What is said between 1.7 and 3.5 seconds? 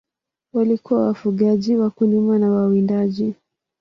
wakulima na wawindaji.